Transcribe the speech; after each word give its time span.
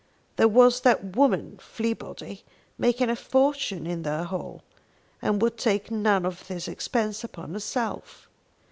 There 0.37 0.47
was 0.47 0.81
that 0.81 1.15
woman 1.15 1.59
Fleabody 1.59 2.41
making 2.75 3.11
a 3.11 3.15
fortune 3.15 3.85
in 3.85 4.01
their 4.01 4.23
hall, 4.23 4.63
and 5.21 5.39
would 5.43 5.59
take 5.59 5.91
none 5.91 6.25
of 6.25 6.47
this 6.47 6.67
expense 6.67 7.23
upon 7.23 7.53
herself. 7.53 8.27